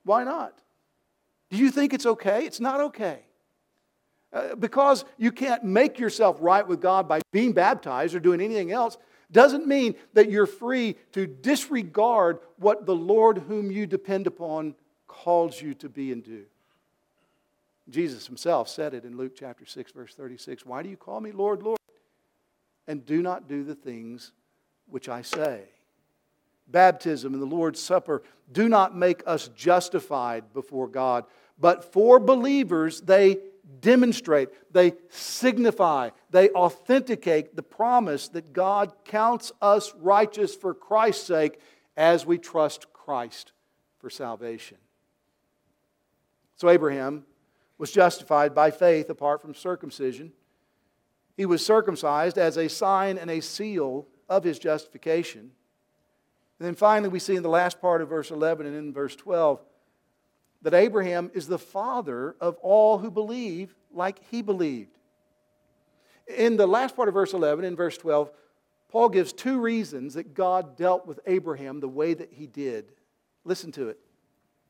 [0.04, 0.58] Why not?
[1.50, 2.44] Do you think it's okay?
[2.44, 3.20] It's not okay.
[4.32, 8.72] Uh, because you can't make yourself right with God by being baptized or doing anything
[8.72, 8.98] else
[9.30, 14.74] doesn't mean that you're free to disregard what the Lord whom you depend upon
[15.06, 16.44] calls you to be and do.
[17.88, 21.32] Jesus himself said it in Luke chapter 6, verse 36 Why do you call me
[21.32, 21.78] Lord, Lord?
[22.88, 24.32] And do not do the things
[24.86, 25.62] which I say.
[26.68, 28.22] Baptism and the Lord's Supper
[28.52, 31.24] do not make us justified before God,
[31.58, 33.38] but for believers, they
[33.80, 41.60] demonstrate, they signify, they authenticate the promise that God counts us righteous for Christ's sake
[41.96, 43.52] as we trust Christ
[43.98, 44.78] for salvation.
[46.56, 47.24] So, Abraham
[47.78, 50.32] was justified by faith apart from circumcision.
[51.36, 55.50] He was circumcised as a sign and a seal of his justification.
[56.58, 59.14] And then finally, we see in the last part of verse 11 and in verse
[59.14, 59.62] 12
[60.62, 64.96] that Abraham is the father of all who believe like he believed.
[66.26, 68.30] In the last part of verse 11, and verse 12,
[68.88, 72.90] Paul gives two reasons that God dealt with Abraham the way that he did.
[73.44, 73.98] Listen to it.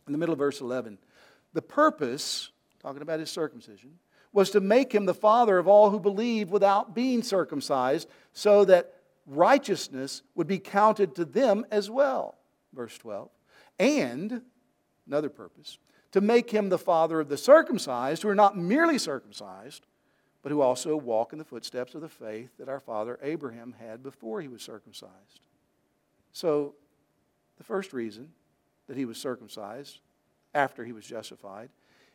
[0.07, 0.99] In the middle of verse 11,
[1.55, 3.99] the purpose, talking about his circumcision,
[4.33, 8.95] was to make him the father of all who believe without being circumcised, so that
[9.27, 12.37] righteousness would be counted to them as well.
[12.73, 13.31] Verse 12.
[13.79, 14.43] And,
[15.07, 15.79] another purpose,
[16.13, 19.87] to make him the father of the circumcised, who are not merely circumcised,
[20.43, 24.03] but who also walk in the footsteps of the faith that our father Abraham had
[24.03, 25.41] before he was circumcised.
[26.33, 26.75] So,
[27.59, 28.29] the first reason
[28.87, 30.01] that he was circumcised
[30.55, 31.71] after he was justified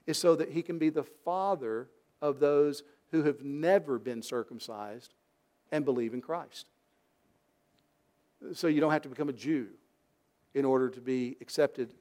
[0.08, 1.90] is so that he can be the father
[2.22, 5.14] of those who have never been circumcised
[5.72, 6.68] and believe in Christ.
[8.54, 9.68] So you don't have to become a Jew
[10.54, 11.94] in order to be accepted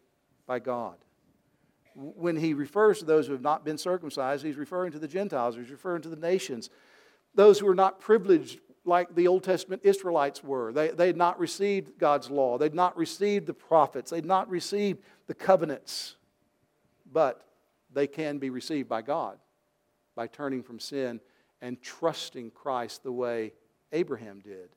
[0.47, 0.97] by God.
[1.95, 5.57] When he refers to those who have not been circumcised, he's referring to the Gentiles,
[5.57, 6.71] he's referring to the nations,
[7.35, 10.73] those who are not privileged like the Old Testament Israelites were.
[10.73, 15.01] They, they had not received God's law, they'd not received the prophets, they'd not received
[15.27, 16.17] the covenants,
[17.13, 17.45] but
[17.93, 19.39] they can be received by God
[20.17, 21.21] by turning from sin
[21.63, 23.53] and trusting Christ the way
[23.93, 24.71] Abraham did.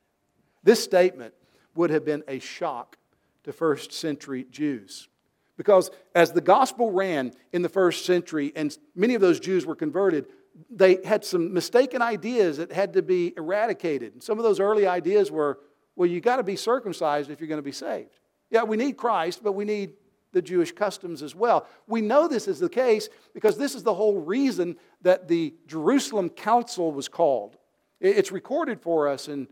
[0.62, 1.34] This statement
[1.74, 2.96] would have been a shock
[3.44, 5.08] to first century Jews.
[5.56, 9.76] Because as the gospel ran in the first century and many of those Jews were
[9.76, 10.26] converted,
[10.70, 14.14] they had some mistaken ideas that had to be eradicated.
[14.14, 15.58] And some of those early ideas were
[15.96, 18.18] well, you got to be circumcised if you're going to be saved.
[18.50, 19.92] Yeah, we need Christ, but we need
[20.34, 21.66] the Jewish customs as well.
[21.86, 26.28] We know this is the case because this is the whole reason that the Jerusalem
[26.28, 27.56] Council was called.
[28.00, 29.48] It's recorded for us in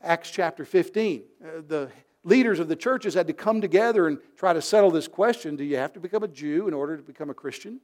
[0.00, 1.22] Acts chapter 15.
[1.42, 1.90] Uh, the
[2.22, 5.64] leaders of the churches had to come together and try to settle this question Do
[5.64, 7.80] you have to become a Jew in order to become a Christian?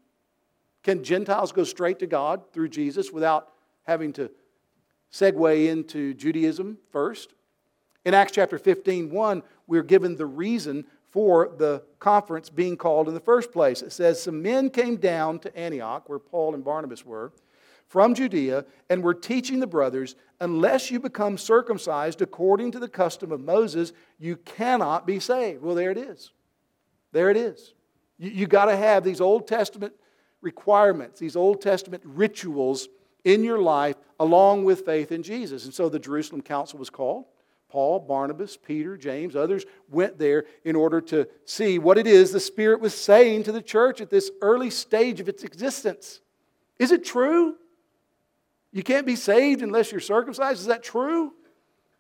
[0.83, 4.31] Can Gentiles go straight to God through Jesus without having to
[5.13, 7.35] segue into Judaism first?
[8.05, 13.15] In Acts chapter 15, 1, we're given the reason for the conference being called in
[13.15, 13.83] the first place.
[13.83, 17.33] It says, Some men came down to Antioch, where Paul and Barnabas were,
[17.89, 23.31] from Judea, and were teaching the brothers, Unless you become circumcised according to the custom
[23.31, 25.63] of Moses, you cannot be saved.
[25.63, 26.33] Well, there it is.
[27.13, 27.75] There it is.
[28.19, 29.93] You, you got to have these Old Testament
[30.41, 32.89] requirements, these Old Testament rituals
[33.25, 35.65] in your life along with faith in Jesus.
[35.65, 37.27] And so the Jerusalem Council was called.
[37.71, 42.41] Paul, Barnabas, Peter, James, others went there in order to see what it is the
[42.41, 46.21] Spirit was saying to the church at this early stage of its existence.
[46.79, 47.55] Is it true?
[48.73, 50.61] You can't be saved unless you're circumcised?
[50.61, 51.33] Is that true?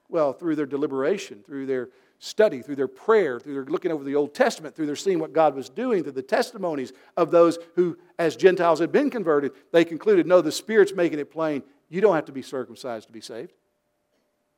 [0.08, 4.16] Well, through their deliberation, through their study, through their prayer, through their looking over the
[4.16, 7.96] Old Testament, through their seeing what God was doing, through the testimonies of those who,
[8.18, 11.62] as Gentiles had been converted, they concluded, no, the Spirit's making it plain.
[11.88, 13.52] You don't have to be circumcised to be saved.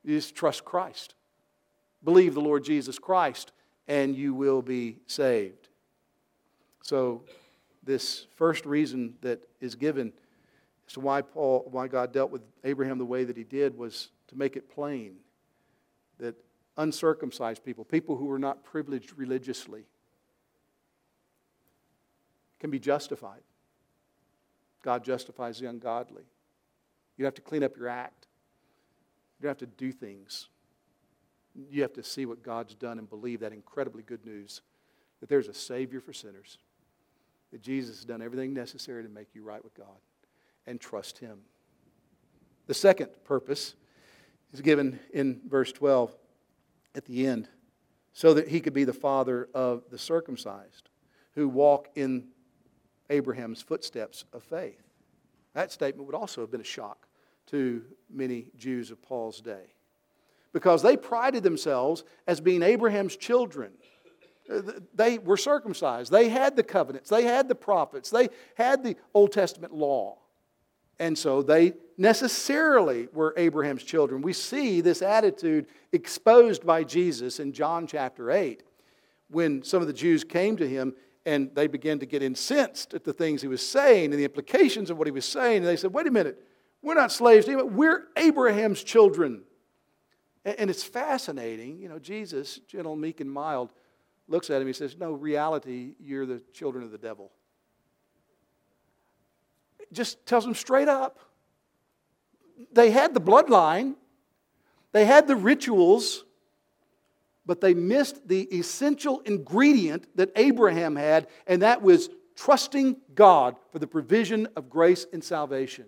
[0.03, 1.15] You just trust Christ.
[2.03, 3.51] Believe the Lord Jesus Christ,
[3.87, 5.69] and you will be saved.
[6.81, 7.23] So,
[7.83, 10.13] this first reason that is given
[10.87, 14.09] as to why Paul, why God dealt with Abraham the way that he did was
[14.27, 15.15] to make it plain
[16.19, 16.35] that
[16.77, 19.85] uncircumcised people, people who were not privileged religiously,
[22.59, 23.41] can be justified.
[24.83, 26.23] God justifies the ungodly.
[27.17, 28.22] You have to clean up your act.
[29.43, 30.47] You have to do things.
[31.69, 34.61] You have to see what God's done and believe that incredibly good news
[35.19, 36.57] that there's a Savior for sinners,
[37.51, 39.97] that Jesus has done everything necessary to make you right with God,
[40.65, 41.39] and trust Him.
[42.67, 43.75] The second purpose
[44.53, 46.15] is given in verse 12
[46.95, 47.49] at the end
[48.13, 50.89] so that he could be the father of the circumcised
[51.35, 52.27] who walk in
[53.09, 54.83] Abraham's footsteps of faith.
[55.53, 57.07] That statement would also have been a shock
[57.53, 59.75] to many Jews of Paul's day
[60.53, 63.73] because they prided themselves as being Abraham's children.
[64.51, 64.61] Uh,
[64.95, 66.11] they were circumcised.
[66.11, 67.11] They had the covenants.
[67.11, 68.09] They had the prophets.
[68.09, 70.17] They had the Old Testament law.
[70.97, 74.23] And so they necessarily were Abraham's children.
[74.23, 78.63] We see this attitude exposed by Jesus in John chapter 8
[79.29, 83.03] when some of the Jews came to him and they began to get incensed at
[83.03, 85.57] the things he was saying and the implications of what he was saying.
[85.57, 86.43] And they said, Wait a minute,
[86.83, 87.63] we're not slaves to.
[87.63, 89.43] We're Abraham's children.
[90.45, 91.79] And it's fascinating.
[91.79, 93.71] You know, Jesus, gentle, meek, and mild,
[94.27, 94.67] looks at him.
[94.67, 97.31] He says, No, reality, you're the children of the devil.
[99.93, 101.19] Just tells them straight up.
[102.73, 103.95] They had the bloodline,
[104.91, 106.25] they had the rituals,
[107.45, 113.79] but they missed the essential ingredient that Abraham had, and that was trusting God for
[113.79, 115.85] the provision of grace and salvation.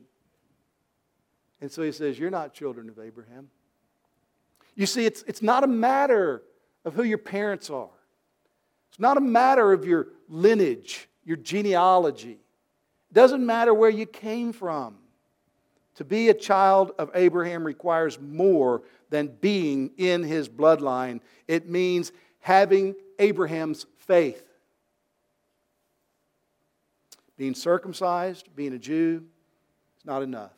[1.62, 3.50] And so he says, You're not children of Abraham.
[4.76, 6.44] You see, it's, it's not a matter
[6.84, 7.90] of who your parents are,
[8.90, 12.40] it's not a matter of your lineage, your genealogy.
[13.10, 14.98] It doesn't matter where you came from.
[15.96, 22.12] To be a child of Abraham requires more than being in his bloodline, it means
[22.40, 24.44] having Abraham's faith.
[27.38, 29.24] Being circumcised, being a Jew,
[29.98, 30.52] is not enough.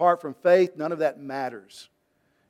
[0.00, 1.90] Apart from faith, none of that matters.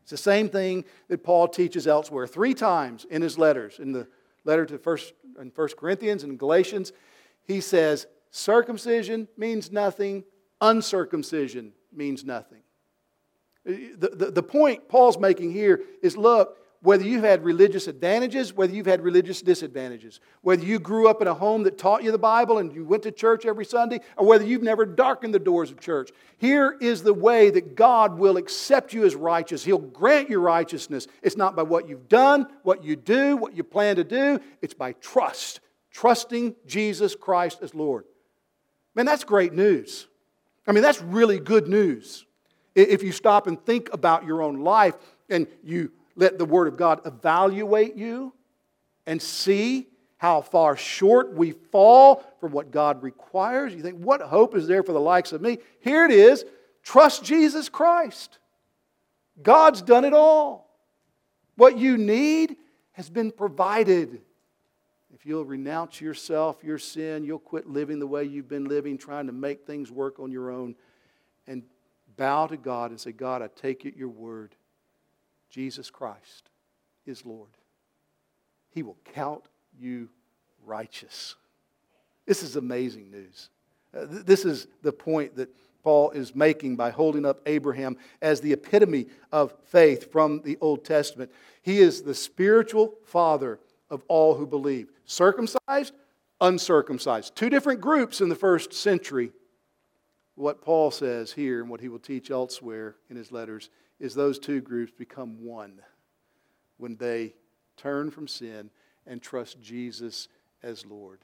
[0.03, 2.29] It's the same thing that Paul teaches elsewhere.
[2.29, 4.07] Three times in his letters, in the
[4.45, 6.93] letter to first in 1 Corinthians and Galatians,
[7.43, 10.23] he says, circumcision means nothing,
[10.61, 12.63] uncircumcision means nothing.
[13.65, 18.73] The, the, the point Paul's making here is look, whether you've had religious advantages, whether
[18.73, 22.19] you've had religious disadvantages, whether you grew up in a home that taught you the
[22.19, 25.71] Bible and you went to church every Sunday, or whether you've never darkened the doors
[25.71, 29.63] of church, here is the way that God will accept you as righteous.
[29.63, 31.07] He'll grant you righteousness.
[31.23, 34.75] It's not by what you've done, what you do, what you plan to do, it's
[34.75, 35.61] by trust,
[35.91, 38.05] trusting Jesus Christ as Lord.
[38.95, 40.07] Man, that's great news.
[40.67, 42.25] I mean, that's really good news.
[42.75, 44.95] If you stop and think about your own life
[45.29, 48.33] and you let the Word of God evaluate you
[49.07, 49.89] and see
[50.19, 53.75] how far short we fall from what God requires.
[53.75, 55.59] You think, what hope is there for the likes of me?
[55.81, 56.45] Here it is
[56.83, 58.39] trust Jesus Christ.
[59.43, 60.69] God's done it all.
[61.57, 62.57] What you need
[62.93, 64.21] has been provided.
[65.15, 69.27] If you'll renounce yourself, your sin, you'll quit living the way you've been living, trying
[69.27, 70.75] to make things work on your own,
[71.47, 71.63] and
[72.17, 74.55] bow to God and say, God, I take it your word.
[75.51, 76.49] Jesus Christ
[77.07, 77.51] is Lord.
[78.71, 79.43] He will count
[79.79, 80.09] you
[80.65, 81.35] righteous.
[82.27, 83.51] This is amazing news.
[83.93, 85.49] Uh, th- this is the point that
[85.83, 90.85] Paul is making by holding up Abraham as the epitome of faith from the Old
[90.85, 91.33] Testament.
[91.63, 95.93] He is the spiritual father of all who believe circumcised,
[96.41, 97.35] uncircumcised.
[97.35, 99.33] Two different groups in the first century.
[100.37, 103.69] What Paul says here and what he will teach elsewhere in his letters
[104.01, 105.81] is those two groups become one
[106.79, 107.35] when they
[107.77, 108.71] turn from sin
[109.07, 110.29] and trust Jesus
[110.63, 111.21] as Lord.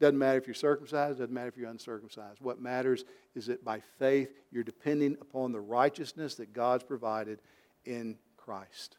[0.00, 2.40] Doesn't matter if you're circumcised, doesn't matter if you're uncircumcised.
[2.40, 3.04] What matters
[3.34, 7.40] is that by faith you're depending upon the righteousness that God's provided
[7.84, 8.96] in Christ.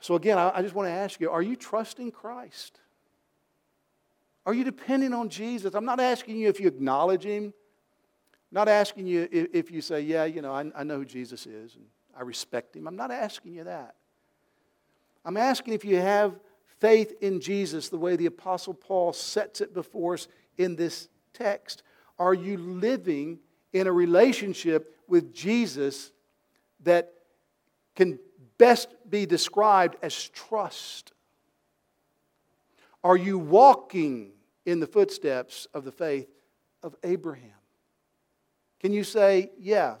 [0.00, 2.80] So, again, I just want to ask you are you trusting Christ?
[4.46, 5.74] Are you depending on Jesus?
[5.74, 7.52] I'm not asking you if you acknowledge Him
[8.52, 11.76] not asking you if you say, Yeah, you know, I, I know who Jesus is
[11.76, 11.84] and
[12.16, 12.86] I respect him.
[12.86, 13.94] I'm not asking you that.
[15.24, 16.38] I'm asking if you have
[16.78, 20.28] faith in Jesus the way the Apostle Paul sets it before us
[20.58, 21.82] in this text.
[22.18, 23.38] Are you living
[23.72, 26.12] in a relationship with Jesus
[26.82, 27.12] that
[27.94, 28.18] can
[28.58, 31.12] best be described as trust?
[33.02, 34.32] Are you walking
[34.66, 36.28] in the footsteps of the faith
[36.82, 37.59] of Abraham?
[38.80, 39.96] Can you say, yeah,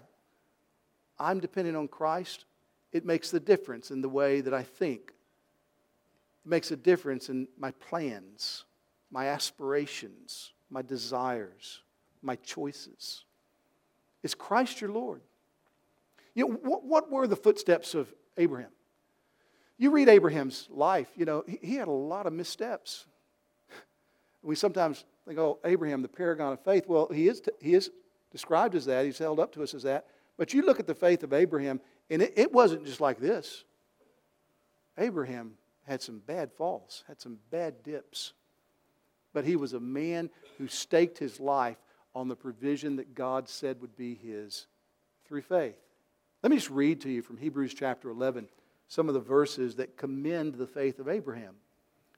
[1.18, 2.46] I'm dependent on Christ?
[2.92, 5.12] It makes the difference in the way that I think.
[6.44, 8.64] It makes a difference in my plans,
[9.10, 11.82] my aspirations, my desires,
[12.22, 13.24] my choices.
[14.22, 15.20] Is Christ your Lord?
[16.34, 18.70] You know, what, what were the footsteps of Abraham?
[19.76, 23.06] You read Abraham's life, you know, he, he had a lot of missteps.
[24.42, 26.86] We sometimes think, oh, Abraham, the paragon of faith.
[26.88, 27.90] Well, he is, he is
[28.30, 29.04] described as that.
[29.04, 30.06] He's held up to us as that.
[30.36, 33.64] But you look at the faith of Abraham, and it, it wasn't just like this.
[34.98, 35.52] Abraham
[35.86, 38.32] had some bad falls, had some bad dips.
[39.32, 41.76] But he was a man who staked his life
[42.14, 44.66] on the provision that God said would be his
[45.26, 45.76] through faith.
[46.42, 48.48] Let me just read to you from Hebrews chapter 11
[48.88, 51.54] some of the verses that commend the faith of Abraham.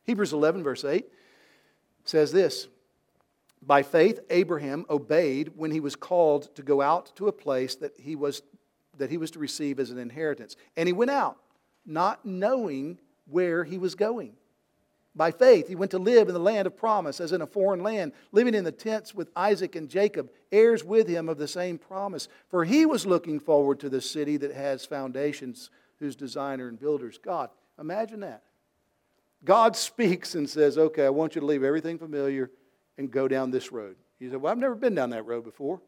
[0.04, 1.06] Hebrews 11, verse 8
[2.04, 2.68] says this
[3.64, 7.92] by faith, Abraham obeyed when he was called to go out to a place that
[7.96, 8.42] he was,
[8.98, 10.56] that he was to receive as an inheritance.
[10.76, 11.36] And he went out,
[11.86, 14.34] not knowing where he was going.
[15.14, 17.82] By faith, he went to live in the land of promise, as in a foreign
[17.82, 21.78] land, living in the tents with Isaac and Jacob, heirs with him of the same
[21.78, 22.28] promise.
[22.48, 27.10] For he was looking forward to the city that has foundations, whose designer and builder
[27.10, 27.50] is God.
[27.78, 28.42] Imagine that.
[29.44, 32.50] God speaks and says, Okay, I want you to leave everything familiar
[32.98, 33.96] and go down this road.
[34.18, 35.80] He said, Well, I've never been down that road before.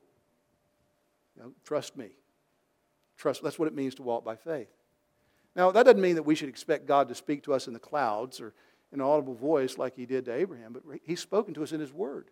[1.64, 2.11] trust me.
[3.16, 4.68] Trust, that's what it means to walk by faith.
[5.55, 7.78] Now, that doesn't mean that we should expect God to speak to us in the
[7.78, 8.55] clouds or
[8.92, 11.80] in an audible voice like he did to Abraham, but he's spoken to us in
[11.80, 12.30] his word.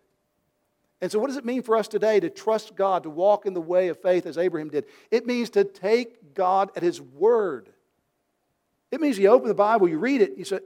[1.01, 3.53] And so, what does it mean for us today to trust God, to walk in
[3.53, 4.85] the way of faith as Abraham did?
[5.11, 7.69] It means to take God at his word.
[8.91, 10.59] It means you open the Bible, you read it, you say,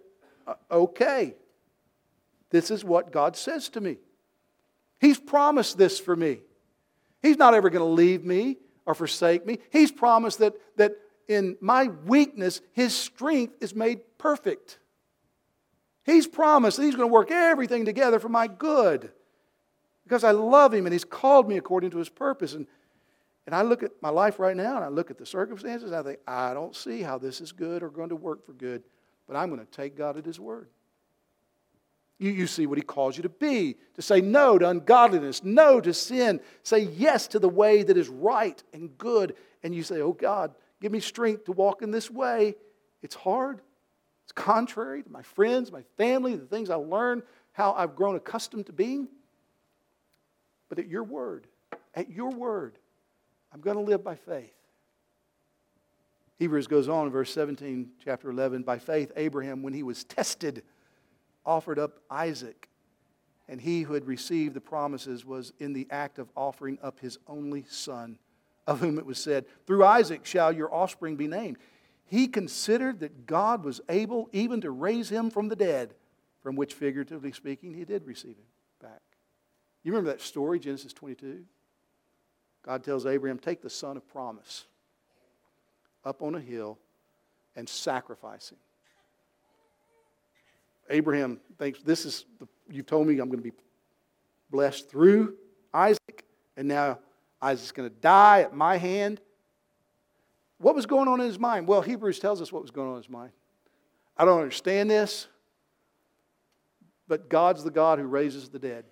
[0.45, 1.33] uh, okay,
[2.49, 3.97] this is what God says to me.
[4.99, 6.39] He's promised this for me.
[7.21, 9.59] He's not ever going to leave me or forsake me.
[9.71, 10.93] He's promised that, that
[11.27, 14.79] in my weakness, His strength is made perfect.
[16.03, 19.11] He's promised that He's going to work everything together for my good
[20.03, 22.53] because I love Him and He's called me according to His purpose.
[22.53, 22.65] And,
[23.45, 25.99] and I look at my life right now and I look at the circumstances and
[25.99, 28.83] I think, I don't see how this is good or going to work for good,
[29.27, 30.69] but I'm going to take God at His word.
[32.19, 35.79] You, you see what he calls you to be, to say no to ungodliness, no
[35.79, 39.35] to sin, say yes to the way that is right and good.
[39.63, 42.55] And you say, Oh God, give me strength to walk in this way.
[43.03, 43.61] It's hard.
[44.23, 48.65] It's contrary to my friends, my family, the things I learned, how I've grown accustomed
[48.65, 49.07] to being.
[50.69, 51.47] But at your word,
[51.95, 52.77] at your word,
[53.53, 54.53] I'm going to live by faith.
[56.39, 58.63] Hebrews goes on in verse 17, chapter 11.
[58.63, 60.63] By faith, Abraham, when he was tested,
[61.47, 62.69] offered up Isaac.
[63.47, 67.17] And he who had received the promises was in the act of offering up his
[67.27, 68.19] only son,
[68.67, 71.57] of whom it was said, Through Isaac shall your offspring be named.
[72.05, 75.93] He considered that God was able even to raise him from the dead,
[76.41, 78.45] from which, figuratively speaking, he did receive him
[78.81, 79.01] back.
[79.83, 81.45] You remember that story, Genesis 22?
[82.63, 84.65] God tells Abraham, Take the son of promise
[86.03, 86.77] up on a hill
[87.55, 88.57] and sacrifice him.
[90.89, 93.55] Abraham thinks, This is, the, you've told me I'm going to be
[94.49, 95.35] blessed through
[95.73, 96.25] Isaac,
[96.55, 96.99] and now
[97.41, 99.21] Isaac's going to die at my hand.
[100.59, 101.67] What was going on in his mind?
[101.67, 103.31] Well, Hebrews tells us what was going on in his mind.
[104.17, 105.27] I don't understand this,
[107.07, 108.85] but God's the God who raises the dead.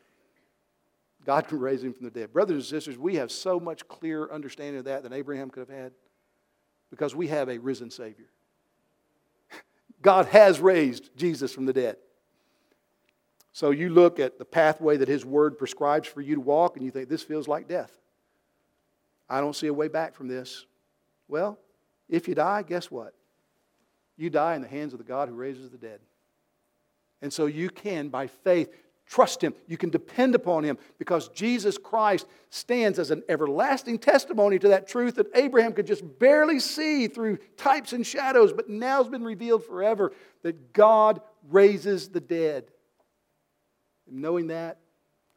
[1.25, 2.31] God can raise him from the dead.
[2.31, 5.75] Brothers and sisters, we have so much clearer understanding of that than Abraham could have
[5.75, 5.91] had
[6.91, 8.27] because we have a risen Savior.
[10.05, 11.97] God has raised Jesus from the dead.
[13.53, 16.85] So you look at the pathway that His Word prescribes for you to walk, and
[16.85, 17.91] you think, this feels like death.
[19.27, 20.67] I don't see a way back from this.
[21.27, 21.57] Well,
[22.07, 23.15] if you die, guess what?
[24.15, 25.99] You die in the hands of the God who raises the dead.
[27.23, 28.71] And so you can, by faith,
[29.07, 29.53] Trust Him.
[29.67, 34.87] You can depend upon Him because Jesus Christ stands as an everlasting testimony to that
[34.87, 39.23] truth that Abraham could just barely see through types and shadows, but now has been
[39.23, 42.65] revealed forever that God raises the dead.
[44.09, 44.79] And knowing that,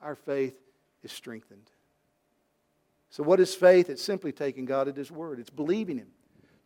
[0.01, 0.59] our faith
[1.03, 1.71] is strengthened.
[3.11, 3.91] So, what is faith?
[3.91, 6.09] It's simply taking God at His word, it's believing Him,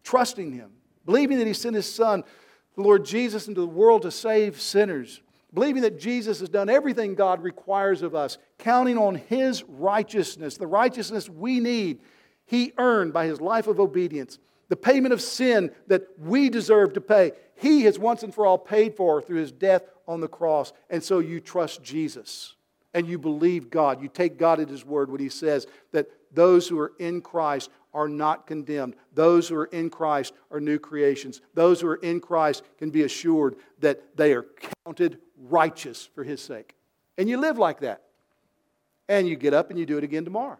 [0.05, 0.71] trusting Him,
[1.05, 2.23] believing that He sent His Son,
[2.77, 5.21] the Lord Jesus, into the world to save sinners
[5.55, 10.67] believing that Jesus has done everything God requires of us, counting on His righteousness, the
[10.67, 12.01] righteousness we need,
[12.47, 14.39] He earned by His life of obedience.
[14.69, 18.59] The payment of sin that we deserve to pay, He has once and for all
[18.59, 20.73] paid for through His death on the cross.
[20.89, 22.55] And so you trust Jesus
[22.95, 24.03] and you believe God.
[24.03, 27.71] You take God at His word when He says that those who are in Christ
[27.95, 28.97] are not condemned.
[29.13, 31.41] Those who are in Christ are new creations.
[31.55, 34.47] Those who are in Christ can be assured that they are
[34.85, 36.75] counted righteous for His sake.
[37.19, 38.03] And you live like that.
[39.09, 40.59] And you get up and you do it again tomorrow.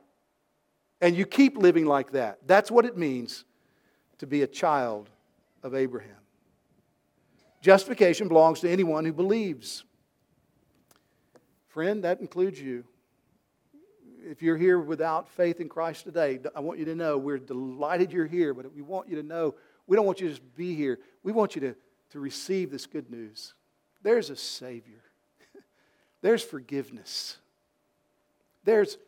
[1.01, 2.39] And you keep living like that.
[2.47, 3.45] That's what it means
[4.19, 5.09] to be a child
[5.63, 6.17] of Abraham.
[7.61, 9.85] Justification belongs to anyone who believes.
[11.69, 12.85] Friend, that includes you.
[14.25, 18.13] If you're here without faith in Christ today, I want you to know we're delighted
[18.13, 19.55] you're here, but we want you to know
[19.87, 21.01] we don't want you to just be here.
[21.23, 21.75] We want you to,
[22.11, 23.55] to receive this good news.
[24.03, 25.03] There's a Savior,
[26.23, 27.39] there's forgiveness,
[28.65, 28.99] there's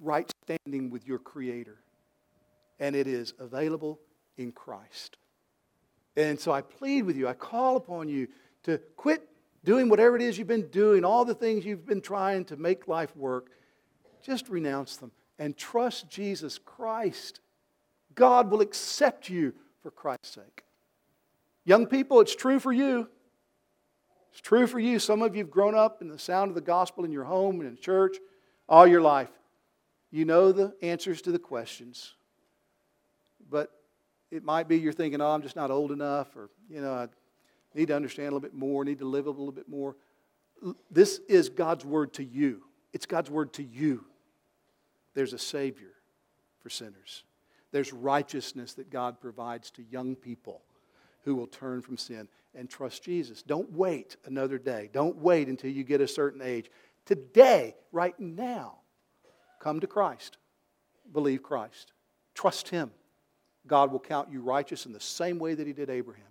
[0.00, 1.78] right standing with your Creator,
[2.80, 4.00] and it is available
[4.36, 5.16] in Christ.
[6.16, 8.28] And so I plead with you, I call upon you
[8.64, 9.28] to quit
[9.64, 12.88] doing whatever it is you've been doing, all the things you've been trying to make
[12.88, 13.50] life work.
[14.28, 17.40] Just renounce them and trust Jesus Christ.
[18.14, 20.64] God will accept you for Christ's sake.
[21.64, 23.08] Young people, it's true for you.
[24.32, 24.98] It's true for you.
[24.98, 27.60] Some of you have grown up in the sound of the gospel in your home
[27.60, 28.18] and in church
[28.68, 29.30] all your life.
[30.10, 32.12] You know the answers to the questions.
[33.48, 33.70] But
[34.30, 37.08] it might be you're thinking, oh, I'm just not old enough, or, you know, I
[37.74, 39.96] need to understand a little bit more, need to live a little bit more.
[40.90, 42.64] This is God's word to you.
[42.92, 44.04] It's God's word to you.
[45.18, 45.94] There's a Savior
[46.60, 47.24] for sinners,
[47.72, 50.62] there's righteousness that God provides to young people
[51.24, 53.42] who will turn from sin and trust Jesus.
[53.42, 54.90] Don't wait another day.
[54.92, 56.70] Don't wait until you get a certain age.
[57.04, 58.76] Today, right now,
[59.58, 60.38] come to Christ.
[61.12, 61.94] Believe Christ.
[62.36, 62.92] Trust Him.
[63.66, 66.22] God will count you righteous in the same way that He did Abraham.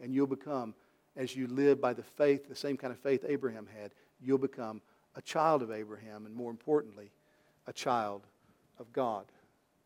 [0.00, 0.74] And you'll become,
[1.16, 3.90] as you live by the faith, the same kind of faith Abraham had,
[4.22, 4.80] you'll become
[5.16, 7.10] a child of Abraham, and more importantly,
[7.66, 8.26] a child
[8.78, 9.24] of God.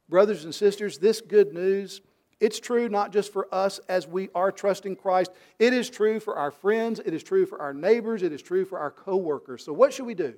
[0.08, 2.00] Brothers and sisters, this good news,
[2.40, 5.30] it's true not just for us as we are trusting Christ.
[5.58, 8.64] It is true for our friends, it is true for our neighbors, it is true
[8.64, 9.64] for our coworkers.
[9.64, 10.34] So what should we do?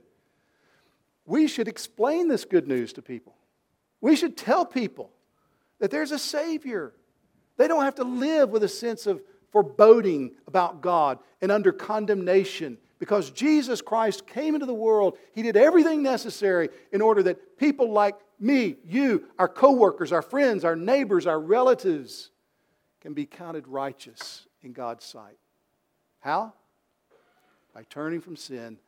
[1.25, 3.35] We should explain this good news to people.
[4.01, 5.11] We should tell people
[5.79, 6.93] that there's a Savior.
[7.57, 9.23] They don't have to live with a sense of
[9.53, 15.19] foreboding about God and under condemnation because Jesus Christ came into the world.
[15.33, 20.65] He did everything necessary in order that people like me, you, our coworkers, our friends,
[20.65, 22.31] our neighbors, our relatives
[23.01, 25.37] can be counted righteous in God's sight.
[26.21, 26.53] How?
[27.75, 28.79] By turning from sin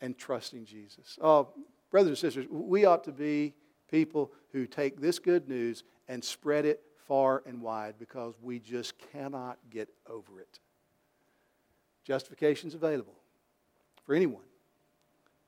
[0.00, 1.16] and trusting Jesus.
[1.22, 1.50] Oh,
[1.92, 3.54] brothers and sisters, we ought to be
[3.88, 8.94] people who take this good news and spread it far and wide because we just
[9.12, 10.58] cannot get over it.
[12.04, 13.19] Justification is available
[14.10, 14.42] for anyone,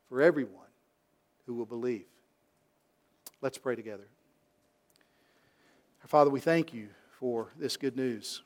[0.09, 0.69] for everyone
[1.47, 2.05] who will believe.
[3.41, 4.07] Let's pray together.
[6.01, 6.87] Our Father, we thank you
[7.19, 8.43] for this good news.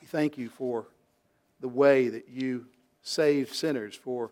[0.00, 0.86] We thank you for
[1.60, 2.68] the way that you
[3.02, 4.30] save sinners, for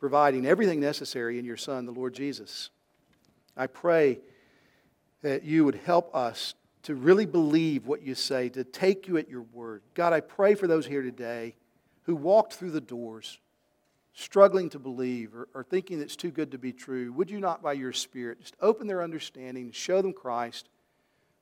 [0.00, 2.70] providing everything necessary in your Son, the Lord Jesus.
[3.56, 4.18] I pray
[5.22, 9.30] that you would help us to really believe what you say, to take you at
[9.30, 9.82] your word.
[9.94, 11.54] God, I pray for those here today
[12.08, 13.38] who walked through the doors
[14.14, 17.12] struggling to believe or, or thinking it's too good to be true.
[17.12, 20.70] Would you not, by your Spirit, just open their understanding, show them Christ,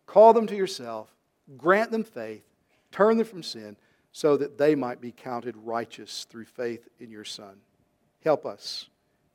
[0.06, 1.14] call them to yourself,
[1.56, 2.42] grant them faith,
[2.90, 3.76] turn them from sin,
[4.10, 7.58] so that they might be counted righteous through faith in your Son.
[8.24, 8.88] Help us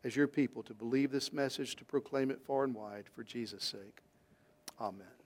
[0.03, 3.63] as your people to believe this message, to proclaim it far and wide for Jesus'
[3.63, 4.01] sake.
[4.81, 5.20] Amen.